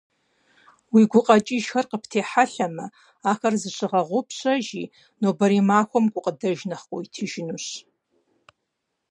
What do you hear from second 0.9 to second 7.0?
Уи гукъэкӀыжхэр къыптехьэлъэмэ, ахэр зыщыгъэгъупщэжи, нобэрей махуэм гукъыдэж нэхъ